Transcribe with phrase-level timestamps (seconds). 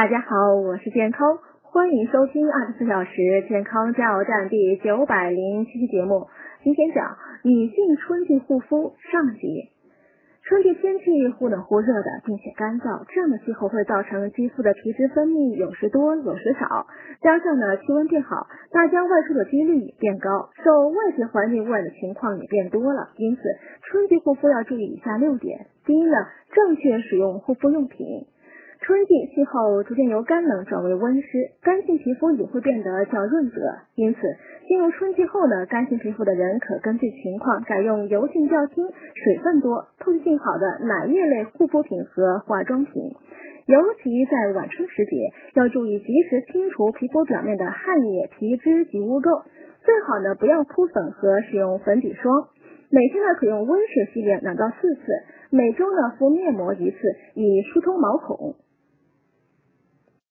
[0.00, 3.12] 大家好，我是健康，欢迎收听二十四小时
[3.50, 6.26] 健康加油站第九百零七期节目。
[6.64, 9.68] 今天讲女性春季护肤上集。
[10.42, 16.86] 春季天气忽冷忽热的，并且干燥，这样的气候会造成肌肤的皮脂分泌有时多有时少，
[17.20, 23.10] 加上呢气温变好，大家外出的几率也变高，受外界环境污染的情况也变多了。
[23.18, 23.42] 因此，
[23.82, 26.16] 春季护肤要注意以下六点：第一呢，
[26.54, 28.24] 正确使用护肤用品。
[29.34, 31.28] 气候逐渐由干冷转为温湿，
[31.62, 33.56] 干性皮肤也会变得较润泽。
[33.94, 34.20] 因此，
[34.68, 42.94] 进入春季后呢，干性皮肤的人可根据情况改用油性较轻、水分多、透气性好的奶液类护肤品和化妆品。
[43.66, 45.16] 尤其在晚春时节，
[45.54, 49.42] 要注意及时清除皮肤表面的汗液、皮脂及污垢。
[49.84, 52.48] 最好呢，不要铺粉和使用粉底霜。
[52.90, 55.00] 每天呢，可用温水洗脸两到四次。
[55.50, 56.96] 每周呢，敷面膜一次，
[57.34, 58.54] 以疏通毛孔。